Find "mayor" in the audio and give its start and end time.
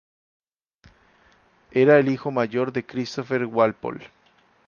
2.31-2.71